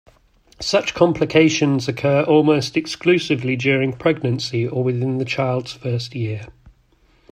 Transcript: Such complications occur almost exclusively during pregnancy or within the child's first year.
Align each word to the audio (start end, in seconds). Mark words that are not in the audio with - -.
Such 0.59 0.95
complications 0.95 1.87
occur 1.87 2.23
almost 2.23 2.75
exclusively 2.75 3.55
during 3.55 3.93
pregnancy 3.93 4.67
or 4.67 4.83
within 4.83 5.19
the 5.19 5.25
child's 5.25 5.73
first 5.73 6.15
year. 6.15 6.47